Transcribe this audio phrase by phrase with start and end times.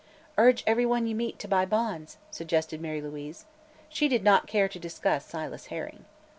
[0.39, 3.45] "Urge everyone you meet to buy bonds," suggested Mary Louise.
[3.87, 6.05] She did not care to discuss Silas Herring.